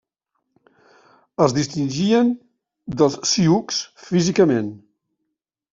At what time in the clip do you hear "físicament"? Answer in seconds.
4.09-4.75